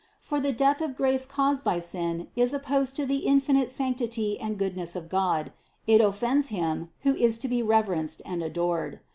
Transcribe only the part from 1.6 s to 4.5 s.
by sin is opposed to the in finite sanctity